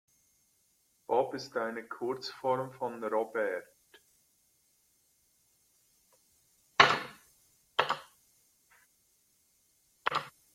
[1.07, 3.67] Bob ist eine Kurzform von Robert.